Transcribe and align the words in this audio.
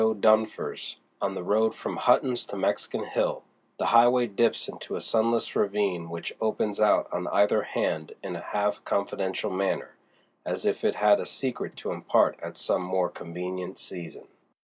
Dunfer's, 0.19 0.95
on 1.21 1.35
the 1.35 1.43
road 1.43 1.75
from 1.75 1.97
Hutton's 1.97 2.43
to 2.47 2.55
Mexican 2.55 3.03
Hill, 3.03 3.43
the 3.77 3.85
highway 3.93 4.25
dips 4.25 4.67
into 4.67 4.95
a 4.95 4.99
sunless 4.99 5.55
ravine 5.55 6.09
which 6.09 6.33
opens 6.41 6.81
out 6.81 7.07
on 7.13 7.27
either 7.27 7.61
hand 7.61 8.13
in 8.23 8.35
a 8.35 8.41
half 8.41 8.83
confidential 8.83 9.51
manner, 9.51 9.95
as 10.43 10.65
if 10.65 10.83
it 10.83 10.95
had 10.95 11.19
a 11.19 11.27
secret 11.27 11.75
to 11.75 11.91
impart 11.91 12.39
at 12.41 12.57
some 12.57 12.81
more 12.81 13.09
convenient 13.09 13.77
season. 13.77 14.27